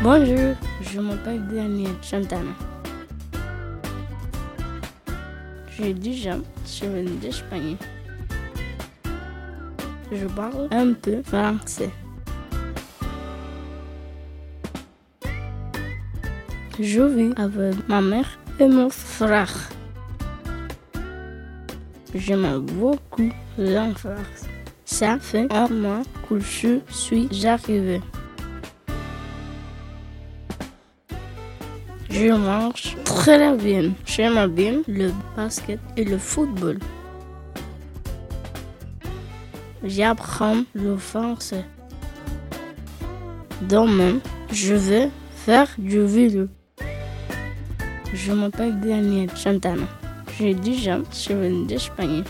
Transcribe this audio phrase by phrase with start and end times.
[0.00, 2.52] Bonjour, je m'appelle Daniel Santana.
[5.76, 7.76] J'ai 10 ans, je viens d'Espagne.
[10.12, 11.90] Je parle un peu français.
[16.78, 19.68] Je vis avec ma mère et mon frère.
[22.14, 24.46] J'aime beaucoup l'enfance.
[24.84, 28.00] Ça fait un mois que je suis arrivé.
[32.10, 33.92] Je mange très bien.
[34.06, 36.78] J'aime bien le basket et le football.
[39.84, 41.64] J'apprends le français.
[43.62, 44.18] Demain,
[44.50, 46.48] je vais faire du vélo.
[48.14, 49.86] Je m'appelle Daniel Santana.
[50.38, 52.24] J'ai 10 ans, je viens d'Espagne.